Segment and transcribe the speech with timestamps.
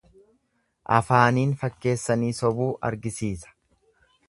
[0.99, 3.57] Afaaniin fakkeessanii sobuu argisiisa.